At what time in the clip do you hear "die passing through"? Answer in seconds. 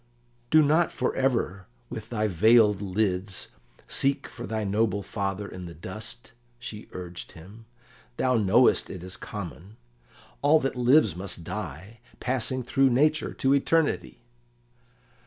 11.43-12.89